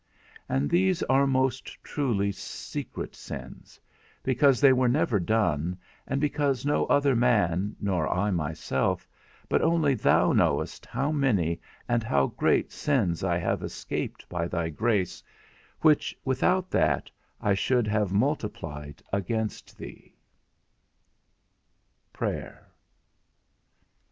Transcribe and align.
And 0.49 0.67
these 0.67 1.03
are 1.03 1.27
most 1.27 1.77
truly 1.83 2.31
secret 2.31 3.15
sins, 3.15 3.79
because 4.23 4.59
they 4.59 4.73
were 4.73 4.87
never 4.87 5.19
done, 5.19 5.77
and 6.07 6.19
because 6.19 6.65
no 6.65 6.87
other 6.87 7.15
man, 7.15 7.75
nor 7.79 8.09
I 8.11 8.31
myself, 8.31 9.07
but 9.47 9.61
only 9.61 9.93
thou 9.93 10.31
knowest, 10.31 10.87
how 10.87 11.11
many 11.11 11.61
and 11.87 12.01
how 12.01 12.25
great 12.25 12.71
sins 12.71 13.23
I 13.23 13.37
have 13.37 13.61
escaped 13.61 14.27
by 14.27 14.47
thy 14.47 14.69
grace, 14.69 15.21
which, 15.81 16.17
without 16.25 16.71
that, 16.71 17.11
I 17.39 17.53
should 17.53 17.85
have 17.85 18.11
multiplied 18.11 19.03
against 19.13 19.77
thee. 19.77 20.15
X. 20.15 20.17
PRAYER. 22.13 22.67